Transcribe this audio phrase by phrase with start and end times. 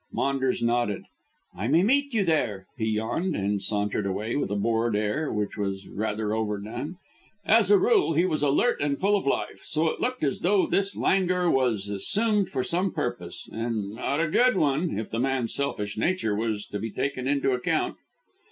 [0.11, 1.03] Maunders nodded.
[1.55, 5.57] "I may meet you there," he yawned, and sauntered away with a bored air, which
[5.57, 6.95] was rather overdone.
[7.45, 10.65] As a rule he was alert and full of life, so it looked as though
[10.65, 15.53] this languor was assumed for some purpose, and not a good one, if the man's
[15.53, 17.97] selfish nature was to be taken into account.